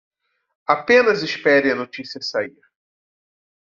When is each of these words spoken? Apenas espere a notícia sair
Apenas 0.65 1.21
espere 1.21 1.71
a 1.71 1.75
notícia 1.75 2.19
sair 2.19 2.57